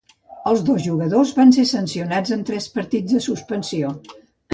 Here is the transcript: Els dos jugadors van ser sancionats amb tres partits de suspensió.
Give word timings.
Els 0.51 0.61
dos 0.69 0.77
jugadors 0.85 1.33
van 1.39 1.53
ser 1.57 1.65
sancionats 1.71 2.33
amb 2.37 2.47
tres 2.47 2.67
partits 2.79 3.13
de 3.13 3.21
suspensió. 3.27 3.93